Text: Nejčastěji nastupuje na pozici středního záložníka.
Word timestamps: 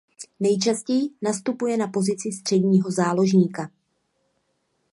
Nejčastěji 0.39 1.09
nastupuje 1.21 1.77
na 1.77 1.87
pozici 1.87 2.31
středního 2.31 2.91
záložníka. 2.91 3.69